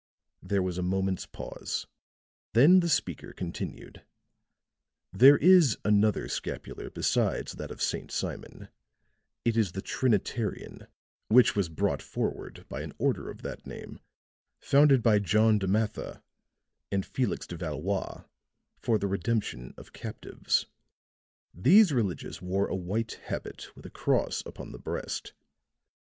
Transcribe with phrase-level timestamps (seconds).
[0.41, 1.85] There was a moment's pause,
[2.53, 4.03] then the speaker continued:
[5.13, 8.09] "There is another scapular beside that of St.
[8.11, 8.69] Simon;
[9.45, 10.87] it is the Trinitarian,
[11.27, 13.99] which was brought forward by an order of that name,
[14.59, 16.23] founded by John de Matha,
[16.91, 18.23] and Felix de Valois
[18.79, 20.65] for the redemption of captives.
[21.53, 25.33] These religious wore a white habit with a cross upon the breast.